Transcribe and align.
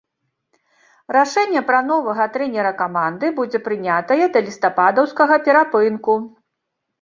Рашэнне 1.15 1.61
пра 1.67 1.81
новага 1.89 2.25
трэнера 2.37 2.71
каманды 2.79 3.29
будзе 3.41 3.61
прынятае 3.67 4.21
да 4.33 4.39
лістападаўскага 4.49 5.39
перапынку. 5.51 6.19